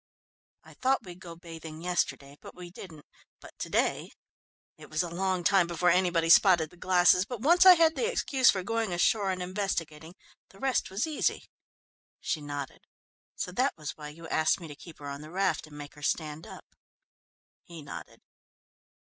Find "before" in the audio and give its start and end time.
5.67-5.91